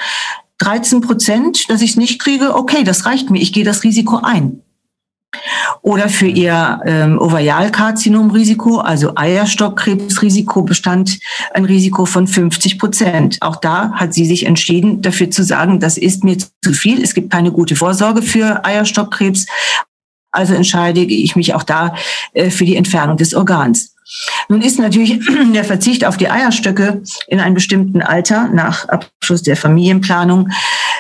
[0.60, 2.56] 13 Prozent, dass ich es nicht kriege.
[2.56, 3.40] Okay, das reicht mir.
[3.40, 4.62] Ich gehe das Risiko ein
[5.82, 11.20] oder für ihr ähm, Ovarialkarzinomrisiko, also Eierstockkrebsrisiko, bestand
[11.54, 13.38] ein Risiko von 50 Prozent.
[13.42, 17.02] Auch da hat sie sich entschieden, dafür zu sagen, das ist mir zu viel.
[17.02, 19.46] Es gibt keine gute Vorsorge für Eierstockkrebs.
[20.32, 21.96] Also entscheide ich mich auch da
[22.34, 23.96] äh, für die Entfernung des Organs.
[24.50, 25.20] Nun ist natürlich
[25.54, 30.50] der Verzicht auf die Eierstöcke in einem bestimmten Alter nach Abschluss der Familienplanung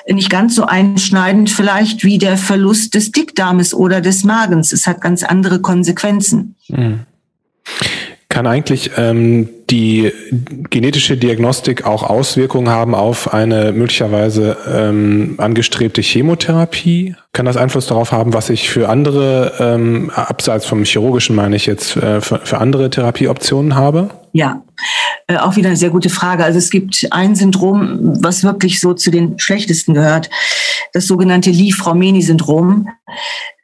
[0.09, 4.71] nicht ganz so einschneidend vielleicht wie der Verlust des Dickdarmes oder des Magens.
[4.71, 6.55] Es hat ganz andere Konsequenzen.
[6.69, 7.01] Mhm.
[8.29, 10.11] Kann eigentlich ähm, die
[10.69, 17.15] genetische Diagnostik auch Auswirkungen haben auf eine möglicherweise ähm, angestrebte Chemotherapie?
[17.31, 21.65] Kann das Einfluss darauf haben, was ich für andere, ähm, abseits vom chirurgischen meine ich
[21.65, 24.09] jetzt, äh, für, für andere Therapieoptionen habe?
[24.33, 24.61] Ja,
[25.27, 26.43] äh, auch wieder eine sehr gute Frage.
[26.43, 30.29] Also es gibt ein Syndrom, was wirklich so zu den schlechtesten gehört,
[30.93, 32.89] das sogenannte Lee-Fraumeni-Syndrom.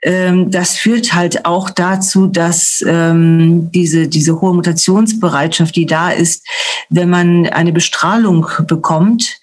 [0.03, 6.45] Ähm, das führt halt auch dazu, dass ähm, diese, diese hohe Mutationsbereitschaft, die da ist,
[6.89, 9.39] wenn man eine Bestrahlung bekommt,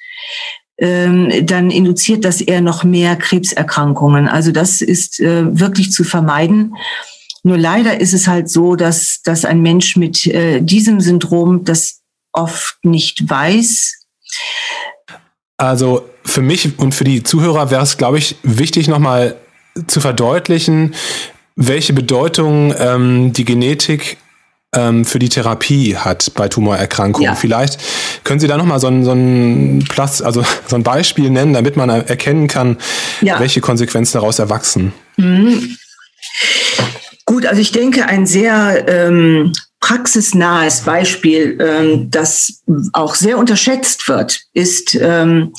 [0.78, 4.28] ähm, dann induziert das eher noch mehr Krebserkrankungen.
[4.28, 6.74] Also das ist äh, wirklich zu vermeiden.
[7.42, 12.00] Nur leider ist es halt so, dass, dass ein Mensch mit äh, diesem Syndrom das
[12.32, 13.94] oft nicht weiß.
[15.56, 19.36] Also für mich und für die Zuhörer wäre es, glaube ich, wichtig nochmal
[19.86, 20.94] zu verdeutlichen,
[21.56, 24.18] welche Bedeutung ähm, die Genetik
[24.74, 27.26] ähm, für die Therapie hat bei Tumorerkrankungen.
[27.26, 27.34] Ja.
[27.34, 27.80] Vielleicht
[28.24, 31.76] können Sie da nochmal so ein, so ein Platz, also so ein Beispiel nennen, damit
[31.76, 32.78] man erkennen kann,
[33.20, 33.40] ja.
[33.40, 34.92] welche Konsequenzen daraus erwachsen.
[35.16, 35.76] Mhm.
[37.26, 42.62] Gut, also ich denke, ein sehr ähm, praxisnahes Beispiel, ähm, das
[42.92, 45.54] auch sehr unterschätzt wird, ist ähm,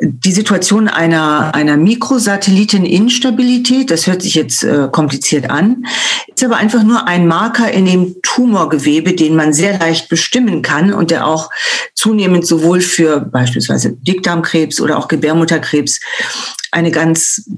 [0.00, 3.90] die Situation einer, einer Mikrosatelliteninstabilität.
[3.90, 5.84] Das hört sich jetzt äh, kompliziert an,
[6.32, 10.92] ist aber einfach nur ein Marker in dem Tumorgewebe, den man sehr leicht bestimmen kann
[10.92, 11.50] und der auch
[11.94, 15.98] zunehmend sowohl für beispielsweise Dickdarmkrebs oder auch Gebärmutterkrebs
[16.70, 17.50] eine ganz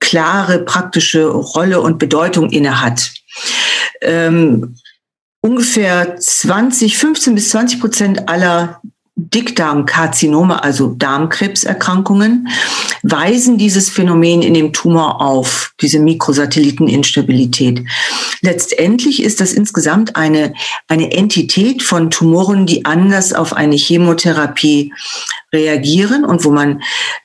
[0.00, 3.12] klare praktische Rolle und Bedeutung innehat.
[4.00, 4.76] Ähm,
[5.44, 8.80] ungefähr 20, 15 bis 20 Prozent aller
[9.16, 12.48] Dickdarmkarzinome, also Darmkrebserkrankungen,
[13.04, 17.84] weisen dieses Phänomen in dem Tumor auf, diese Mikrosatelliteninstabilität.
[18.40, 20.54] Letztendlich ist das insgesamt eine,
[20.88, 24.92] eine Entität von Tumoren, die anders auf eine Chemotherapie
[25.52, 26.82] reagieren und wo man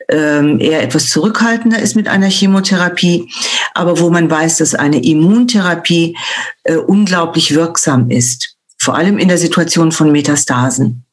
[0.10, 3.32] ähm, eher etwas zurückhaltender ist mit einer Chemotherapie,
[3.74, 6.16] aber wo man weiß, dass eine Immuntherapie
[6.64, 11.06] äh, unglaublich wirksam ist, vor allem in der Situation von Metastasen.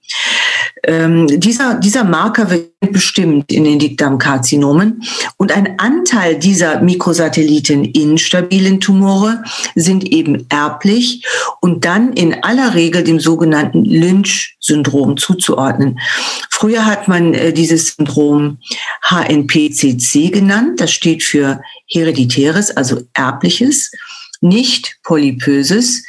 [0.84, 5.02] Ähm, dieser, dieser Marker wird bestimmt in den Dickdarmkarzinomen
[5.36, 9.42] und ein Anteil dieser Mikrosatelliten instabilen Tumore
[9.74, 11.24] sind eben erblich
[11.60, 15.98] und dann in aller Regel dem sogenannten Lynch-Syndrom zuzuordnen.
[16.50, 18.58] Früher hat man äh, dieses Syndrom
[19.02, 20.80] HNPCC genannt.
[20.80, 23.90] Das steht für hereditäres, also erbliches
[24.40, 26.04] nicht polypöses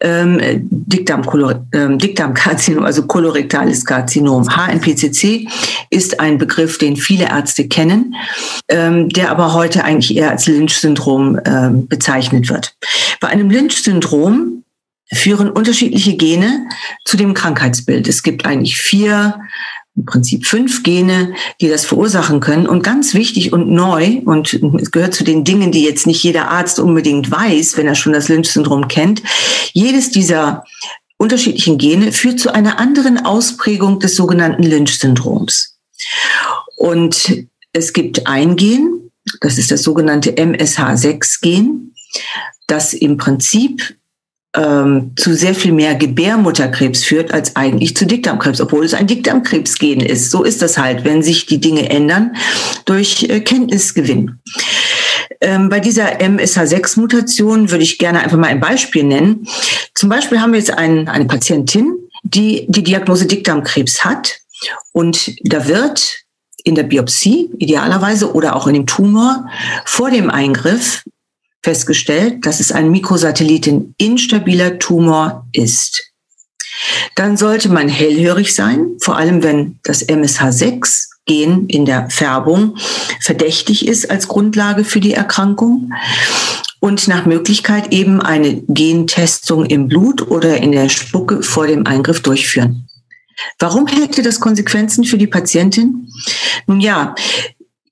[0.00, 4.48] ähm, ähm, Dickdarmkarzinom, also kolorektales Karzinom.
[4.48, 5.48] HNPCC
[5.90, 8.14] ist ein Begriff, den viele Ärzte kennen,
[8.68, 12.74] ähm, der aber heute eigentlich eher als Lynch-Syndrom ähm, bezeichnet wird.
[13.20, 14.64] Bei einem Lynch-Syndrom
[15.12, 16.68] führen unterschiedliche Gene
[17.04, 18.06] zu dem Krankheitsbild.
[18.06, 19.40] Es gibt eigentlich vier
[19.96, 22.66] im Prinzip fünf Gene, die das verursachen können.
[22.66, 26.48] Und ganz wichtig und neu, und es gehört zu den Dingen, die jetzt nicht jeder
[26.50, 29.22] Arzt unbedingt weiß, wenn er schon das Lynch-Syndrom kennt,
[29.72, 30.64] jedes dieser
[31.18, 35.76] unterschiedlichen Gene führt zu einer anderen Ausprägung des sogenannten Lynch-Syndroms.
[36.76, 41.94] Und es gibt ein Gen, das ist das sogenannte MSH6-Gen,
[42.66, 43.96] das im Prinzip
[44.56, 50.00] ähm, zu sehr viel mehr Gebärmutterkrebs führt als eigentlich zu Dickdarmkrebs, obwohl es ein Dickdarmkrebsgen
[50.00, 50.30] ist.
[50.30, 52.34] So ist das halt, wenn sich die Dinge ändern
[52.84, 54.40] durch äh, Kenntnisgewinn.
[55.40, 59.46] Ähm, bei dieser MSH6-Mutation würde ich gerne einfach mal ein Beispiel nennen.
[59.94, 64.40] Zum Beispiel haben wir jetzt ein, eine Patientin, die die Diagnose Dickdarmkrebs hat
[64.92, 66.18] und da wird
[66.64, 69.48] in der Biopsie idealerweise oder auch in dem Tumor
[69.84, 71.04] vor dem Eingriff
[71.62, 76.10] festgestellt, dass es ein Mikrosatelliten instabiler Tumor ist.
[77.14, 82.76] Dann sollte man hellhörig sein, vor allem wenn das MSH6 Gen in der Färbung
[83.20, 85.92] verdächtig ist als Grundlage für die Erkrankung
[86.80, 92.20] und nach Möglichkeit eben eine Gentestung im Blut oder in der Spucke vor dem Eingriff
[92.22, 92.88] durchführen.
[93.58, 96.08] Warum hätte das Konsequenzen für die Patientin?
[96.66, 97.14] Nun ja,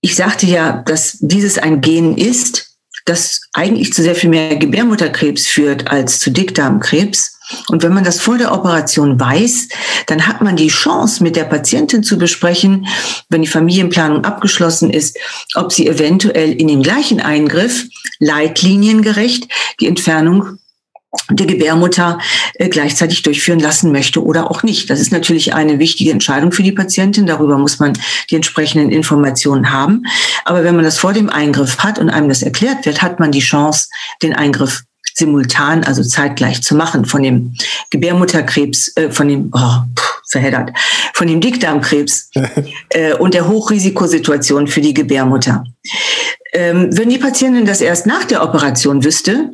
[0.01, 2.68] ich sagte ja, dass dieses ein Gen ist,
[3.09, 7.39] das eigentlich zu sehr viel mehr Gebärmutterkrebs führt als zu Dickdarmkrebs.
[7.69, 9.69] Und wenn man das vor der Operation weiß,
[10.07, 12.87] dann hat man die Chance, mit der Patientin zu besprechen,
[13.31, 15.19] wenn die Familienplanung abgeschlossen ist,
[15.55, 17.87] ob sie eventuell in den gleichen Eingriff
[18.19, 19.49] leitliniengerecht
[19.81, 20.59] die Entfernung
[21.31, 22.19] der Gebärmutter
[22.55, 24.91] äh, gleichzeitig durchführen lassen möchte oder auch nicht.
[24.91, 27.27] Das ist natürlich eine wichtige Entscheidung für die Patientin.
[27.27, 27.95] Darüber muss man
[28.31, 30.03] die entsprechenden Informationen haben.
[30.45, 33.33] Aber wenn man das vor dem Eingriff hat und einem das erklärt wird, hat man
[33.33, 33.89] die Chance,
[34.23, 34.83] den Eingriff
[35.15, 37.55] simultan, also zeitgleich zu machen, von dem
[37.91, 40.71] Gebärmutterkrebs, äh, von dem, oh, pff, verheddert,
[41.15, 42.31] von dem Dickdarmkrebs
[42.91, 45.65] äh, und der Hochrisikosituation für die Gebärmutter.
[46.53, 49.51] Ähm, wenn die Patientin das erst nach der Operation wüsste,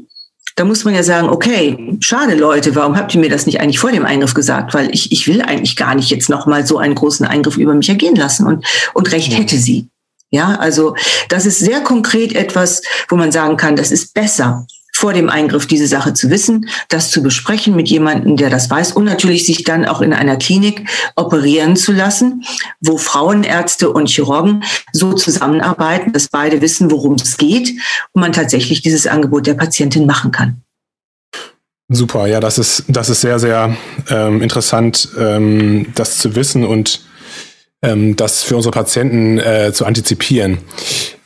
[0.56, 3.78] da muss man ja sagen, okay, schade Leute, warum habt ihr mir das nicht eigentlich
[3.80, 4.72] vor dem Eingriff gesagt?
[4.72, 7.88] Weil ich, ich will eigentlich gar nicht jetzt nochmal so einen großen Eingriff über mich
[7.88, 8.64] ergehen lassen und,
[8.94, 9.88] und recht hätte sie.
[10.30, 10.96] Ja, also
[11.28, 15.66] das ist sehr konkret etwas, wo man sagen kann, das ist besser, vor dem Eingriff
[15.66, 19.64] diese Sache zu wissen, das zu besprechen mit jemandem, der das weiß und natürlich sich
[19.64, 22.44] dann auch in einer Klinik operieren zu lassen,
[22.80, 27.70] wo Frauenärzte und Chirurgen so zusammenarbeiten, dass beide wissen, worum es geht
[28.12, 30.62] und man tatsächlich dieses Angebot der Patientin machen kann.
[31.88, 33.76] Super, ja, das ist, das ist sehr, sehr
[34.09, 37.00] ähm, interessant, ähm, das zu wissen und
[37.84, 40.58] ähm, das für unsere Patienten äh, zu antizipieren.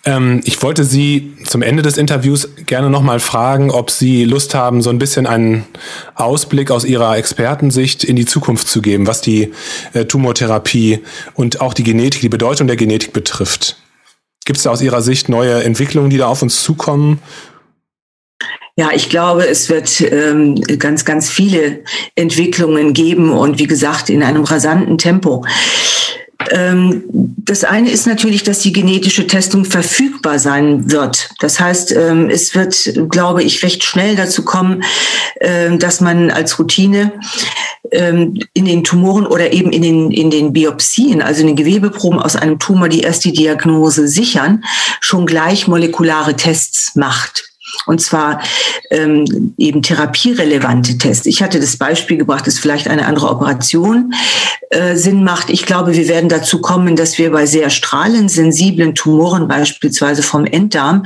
[0.04, 4.82] Ähm, ich wollte Sie zum Ende des Interviews gerne nochmal fragen, ob Sie Lust haben,
[4.82, 5.66] so ein bisschen einen
[6.14, 9.52] Ausblick aus Ihrer Expertensicht in die Zukunft zu geben, was die
[9.92, 11.00] äh, Tumortherapie
[11.34, 13.76] und auch die Genetik, die Bedeutung der Genetik betrifft.
[14.44, 17.20] Gibt es da aus Ihrer Sicht neue Entwicklungen, die da auf uns zukommen?
[18.76, 21.82] Ja, ich glaube, es wird ähm, ganz, ganz viele
[22.14, 25.44] Entwicklungen geben und wie gesagt, in einem rasanten Tempo.
[26.51, 27.03] Ähm,
[27.37, 31.31] das eine ist natürlich, dass die genetische Testung verfügbar sein wird.
[31.40, 34.85] Das heißt, ähm, es wird, glaube ich, recht schnell dazu kommen,
[35.40, 37.12] ähm, dass man als Routine
[37.90, 42.37] in den Tumoren oder eben in den, in den Biopsien, also in den Gewebeproben aus
[42.37, 44.62] einem Tumor, die erst die Diagnose sichern,
[45.01, 47.48] schon gleich molekulare Tests macht.
[47.86, 48.40] Und zwar
[48.90, 51.26] ähm, eben therapierelevante Tests.
[51.26, 54.12] Ich hatte das Beispiel gebracht, dass vielleicht eine andere Operation
[54.70, 55.48] äh, Sinn macht.
[55.48, 61.04] Ich glaube, wir werden dazu kommen, dass wir bei sehr strahlensensiblen Tumoren, beispielsweise vom Enddarm,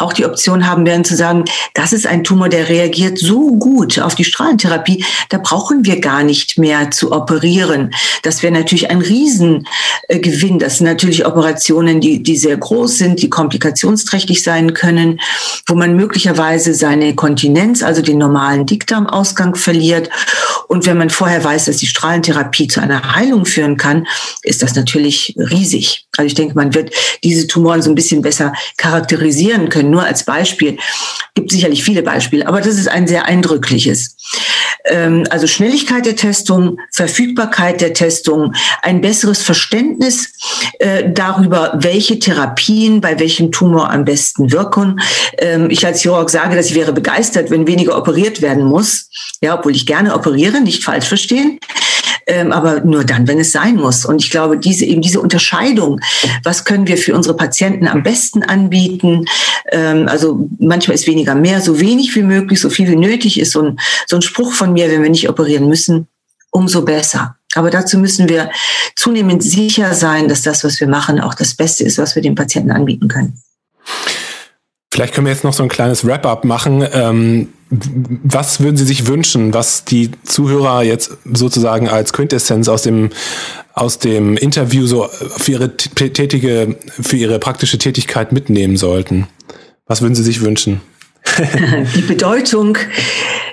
[0.00, 1.44] auch die Option haben werden zu sagen,
[1.74, 6.22] das ist ein Tumor, der reagiert so gut auf die Strahlentherapie, da brauchen wir gar
[6.22, 7.92] nicht mehr zu operieren.
[8.22, 10.60] Das wäre natürlich ein Riesengewinn.
[10.60, 15.20] Das sind natürlich Operationen, die, die sehr groß sind, die komplikationsträchtig sein können,
[15.66, 20.08] wo man möglicherweise seine Kontinenz, also den normalen Dickdarmausgang verliert.
[20.68, 24.06] Und wenn man vorher weiß, dass die Strahlentherapie zu einer Heilung führen kann,
[24.44, 26.06] ist das natürlich riesig.
[26.16, 30.24] Also ich denke, man wird diese Tumoren so ein bisschen besser charakterisieren können nur als
[30.24, 30.78] Beispiel.
[31.34, 34.17] Gibt sicherlich viele Beispiele, aber das ist ein sehr eindrückliches.
[34.84, 40.32] Ähm, also Schnelligkeit der Testung, Verfügbarkeit der Testung, ein besseres Verständnis
[40.78, 45.00] äh, darüber, welche Therapien bei welchem Tumor am besten wirken.
[45.38, 49.10] Ähm, ich als Chirurg sage, dass ich wäre begeistert, wenn weniger operiert werden muss.
[49.40, 51.58] Ja, obwohl ich gerne operiere, nicht falsch verstehen
[52.28, 54.04] ähm, aber nur dann, wenn es sein muss.
[54.04, 56.00] Und ich glaube, diese eben diese Unterscheidung,
[56.44, 59.24] was können wir für unsere Patienten am besten anbieten?
[59.72, 63.52] Ähm, also manchmal ist weniger mehr, so wenig wie möglich, so viel wie nötig ist.
[63.52, 66.06] So ein, so ein Spruch von mir, wenn wir nicht operieren müssen,
[66.50, 67.36] umso besser.
[67.54, 68.50] Aber dazu müssen wir
[68.94, 72.34] zunehmend sicher sein, dass das, was wir machen, auch das Beste ist, was wir dem
[72.34, 73.42] Patienten anbieten können.
[74.92, 76.86] Vielleicht können wir jetzt noch so ein kleines Wrap-up machen.
[76.92, 83.10] Ähm, was würden Sie sich wünschen, was die Zuhörer jetzt sozusagen als Quintessenz aus dem
[83.74, 89.28] aus dem Interview so für ihre tätige, für ihre praktische Tätigkeit mitnehmen sollten?
[89.86, 90.80] Was würden Sie sich wünschen?
[91.94, 92.78] Die Bedeutung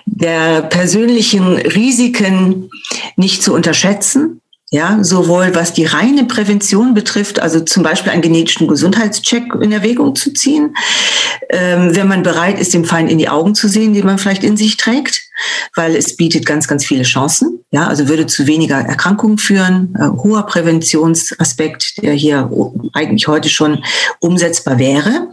[0.06, 2.70] der persönlichen Risiken
[3.18, 4.42] nicht zu unterschätzen,
[4.72, 10.16] ja, sowohl was die reine Prävention betrifft, also zum Beispiel einen genetischen Gesundheitscheck in Erwägung
[10.16, 10.76] zu ziehen,
[11.50, 14.44] ähm, wenn man bereit ist, dem Feind in die Augen zu sehen, die man vielleicht
[14.44, 15.22] in sich trägt,
[15.76, 17.64] weil es bietet ganz, ganz viele Chancen.
[17.72, 22.50] Ja, also würde zu weniger Erkrankungen führen, äh, hoher Präventionsaspekt, der hier
[22.94, 23.84] eigentlich heute schon
[24.20, 25.30] umsetzbar wäre.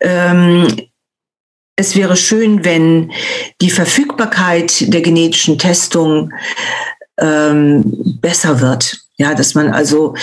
[0.00, 0.66] Ähm,
[1.76, 3.12] es wäre schön, wenn
[3.60, 6.30] die Verfügbarkeit der genetischen Testung
[7.20, 7.84] ähm,
[8.20, 9.00] besser wird.
[9.16, 10.14] Ja, dass man also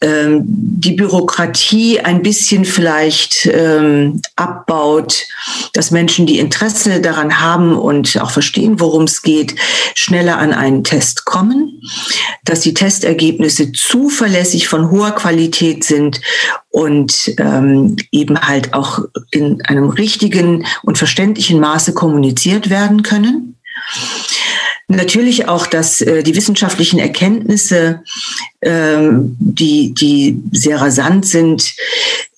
[0.00, 5.24] ähm, die Bürokratie ein bisschen vielleicht ähm, abbaut,
[5.72, 9.56] dass Menschen, die Interesse daran haben und auch verstehen, worum es geht,
[9.96, 11.80] schneller an einen Test kommen,
[12.44, 16.20] dass die Testergebnisse zuverlässig von hoher Qualität sind
[16.68, 19.00] und ähm, eben halt auch
[19.32, 23.56] in einem richtigen und verständlichen Maße kommuniziert werden können.
[24.88, 28.04] Natürlich auch, dass äh, die wissenschaftlichen Erkenntnisse,
[28.62, 31.74] ähm, die, die sehr rasant sind,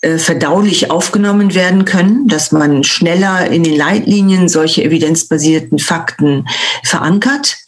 [0.01, 6.46] äh, verdaulich aufgenommen werden können, dass man schneller in den Leitlinien solche evidenzbasierten Fakten
[6.84, 7.59] verankert.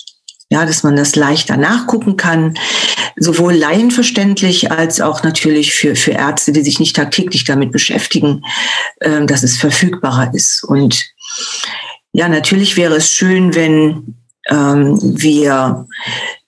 [0.53, 2.59] Ja, dass man das leichter nachgucken kann,
[3.17, 8.45] sowohl laienverständlich als auch natürlich für, für Ärzte, die sich nicht tagtäglich damit beschäftigen,
[9.01, 10.65] äh, dass es verfügbarer ist.
[10.65, 11.05] Und
[12.13, 14.20] ja, natürlich wäre es schön, wenn
[14.51, 15.87] wir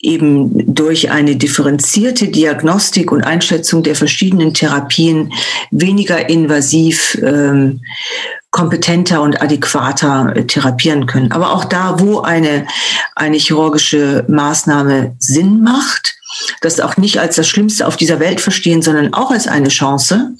[0.00, 5.32] eben durch eine differenzierte Diagnostik und Einschätzung der verschiedenen Therapien
[5.70, 7.80] weniger invasiv ähm,
[8.50, 11.32] kompetenter und adäquater äh, therapieren können.
[11.32, 12.66] Aber auch da, wo eine,
[13.14, 16.14] eine chirurgische Maßnahme Sinn macht,
[16.60, 20.32] das auch nicht als das Schlimmste auf dieser Welt verstehen, sondern auch als eine Chance,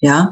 [0.00, 0.30] ja,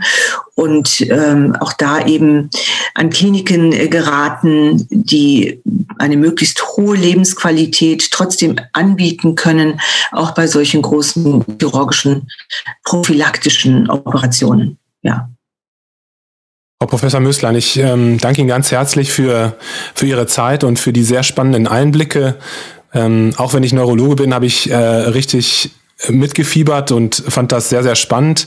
[0.54, 2.48] und ähm, auch da eben
[2.94, 5.60] an Kliniken äh, geraten, die
[5.98, 12.28] eine möglichst hohe Lebensqualität trotzdem anbieten können, auch bei solchen großen chirurgischen
[12.84, 14.78] prophylaktischen Operationen.
[15.02, 15.28] Ja.
[16.80, 19.56] Frau Professor Müßlein, ich ähm, danke Ihnen ganz herzlich für,
[19.94, 22.36] für Ihre Zeit und für die sehr spannenden Einblicke.
[22.94, 25.72] Ähm, auch wenn ich Neurologe bin, habe ich äh, richtig
[26.08, 28.46] mitgefiebert und fand das sehr, sehr spannend.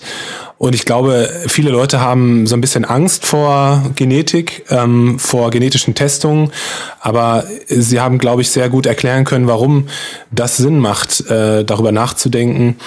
[0.57, 5.95] Und ich glaube, viele Leute haben so ein bisschen Angst vor Genetik, ähm, vor genetischen
[5.95, 6.51] Testungen.
[6.99, 9.87] Aber sie haben, glaube ich, sehr gut erklären können, warum
[10.29, 12.77] das Sinn macht, äh, darüber nachzudenken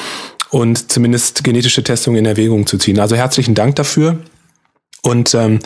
[0.51, 3.01] und zumindest genetische Testungen in Erwägung zu ziehen.
[3.01, 4.19] Also herzlichen Dank dafür.
[5.05, 5.61] Und ähm,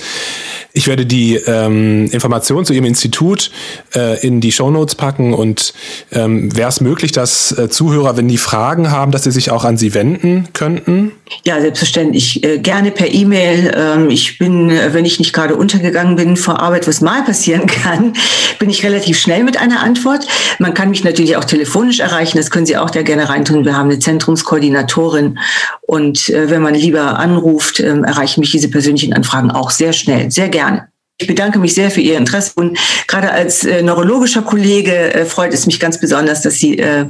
[0.72, 3.50] ich werde die ähm, Informationen zu Ihrem Institut
[3.94, 5.74] äh, in die Show Notes packen und
[6.12, 9.64] ähm, wäre es möglich, dass äh, Zuhörer, wenn die Fragen haben, dass sie sich auch
[9.64, 11.12] an Sie wenden könnten?
[11.44, 12.44] Ja, selbstverständlich.
[12.44, 13.72] Äh, gerne per E-Mail.
[13.76, 17.66] Ähm, ich bin, äh, wenn ich nicht gerade untergegangen bin vor Arbeit, was mal passieren
[17.84, 18.14] kann,
[18.58, 20.26] bin ich relativ schnell mit einer Antwort.
[20.58, 22.38] Man kann mich natürlich auch telefonisch erreichen.
[22.38, 23.64] Das können Sie auch da gerne reintun.
[23.64, 25.38] Wir haben eine Zentrumskoordinatorin
[25.82, 30.30] und äh, wenn man lieber anruft, ähm, erreichen mich diese persönlichen Anfragen auch sehr schnell,
[30.30, 30.88] sehr gerne.
[31.20, 35.52] Ich bedanke mich sehr für Ihr Interesse und gerade als äh, neurologischer Kollege äh, freut
[35.52, 37.06] es mich ganz besonders, dass Sie äh,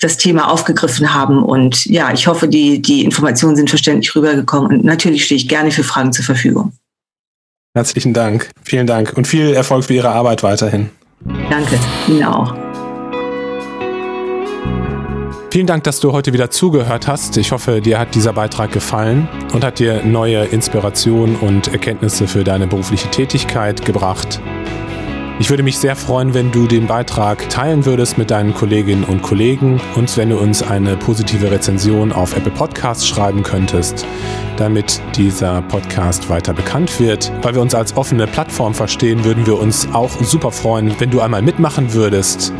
[0.00, 1.40] das Thema aufgegriffen haben.
[1.40, 5.70] Und ja, ich hoffe, die, die Informationen sind verständlich rübergekommen und natürlich stehe ich gerne
[5.70, 6.72] für Fragen zur Verfügung.
[7.76, 8.50] Herzlichen Dank.
[8.64, 10.90] Vielen Dank und viel Erfolg für Ihre Arbeit weiterhin.
[11.48, 11.78] Danke,
[12.08, 12.63] Ihnen auch.
[15.54, 17.36] Vielen Dank, dass du heute wieder zugehört hast.
[17.36, 22.42] Ich hoffe, dir hat dieser Beitrag gefallen und hat dir neue Inspiration und Erkenntnisse für
[22.42, 24.40] deine berufliche Tätigkeit gebracht.
[25.38, 29.22] Ich würde mich sehr freuen, wenn du den Beitrag teilen würdest mit deinen Kolleginnen und
[29.22, 34.04] Kollegen und wenn du uns eine positive Rezension auf Apple Podcasts schreiben könntest,
[34.56, 37.32] damit dieser Podcast weiter bekannt wird.
[37.42, 41.20] Weil wir uns als offene Plattform verstehen, würden wir uns auch super freuen, wenn du
[41.20, 42.52] einmal mitmachen würdest.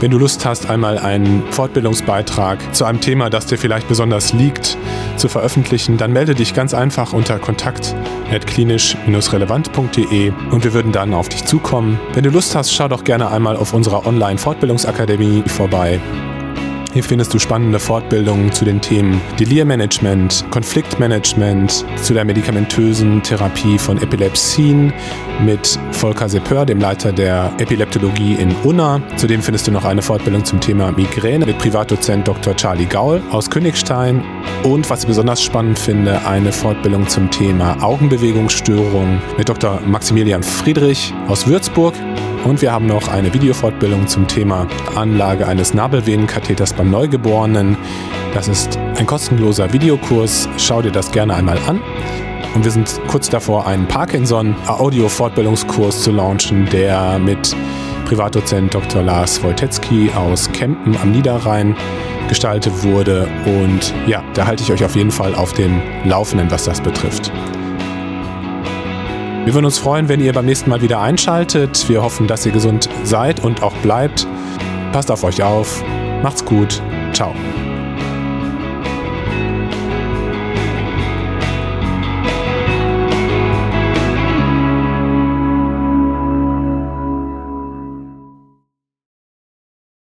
[0.00, 4.76] Wenn du Lust hast, einmal einen Fortbildungsbeitrag zu einem Thema, das dir vielleicht besonders liegt,
[5.16, 11.44] zu veröffentlichen, dann melde dich ganz einfach unter kontakt.klinisch-relevant.de und wir würden dann auf dich
[11.44, 12.00] zukommen.
[12.14, 16.00] Wenn du Lust hast, schau doch gerne einmal auf unserer Online-Fortbildungsakademie vorbei.
[16.92, 24.02] Hier findest du spannende Fortbildungen zu den Themen Delirmanagement, Konfliktmanagement, zu der medikamentösen Therapie von
[24.02, 24.92] Epilepsien
[25.40, 29.00] mit Volker Sepör, dem Leiter der Epileptologie in Unna.
[29.16, 32.56] Zudem findest du noch eine Fortbildung zum Thema Migräne mit Privatdozent Dr.
[32.56, 34.24] Charlie Gaul aus Königstein.
[34.64, 39.80] Und was ich besonders spannend finde, eine Fortbildung zum Thema Augenbewegungsstörung mit Dr.
[39.86, 41.94] Maximilian Friedrich aus Würzburg.
[42.44, 47.76] Und wir haben noch eine Videofortbildung zum Thema Anlage eines Nabelvenenkatheters beim Neugeborenen.
[48.32, 50.48] Das ist ein kostenloser Videokurs.
[50.56, 51.82] Schau dir das gerne einmal an.
[52.54, 57.54] Und wir sind kurz davor, einen Parkinson-Audio-Fortbildungskurs zu launchen, der mit
[58.06, 59.02] Privatdozent Dr.
[59.02, 61.76] Lars Wojtecki aus Kempen am Niederrhein
[62.28, 63.28] gestaltet wurde.
[63.44, 67.30] Und ja, da halte ich euch auf jeden Fall auf dem Laufenden, was das betrifft.
[69.50, 71.88] Wir würden uns freuen, wenn ihr beim nächsten Mal wieder einschaltet.
[71.88, 74.28] Wir hoffen, dass ihr gesund seid und auch bleibt.
[74.92, 75.82] Passt auf euch auf.
[76.22, 76.80] Macht's gut.
[77.12, 77.34] Ciao.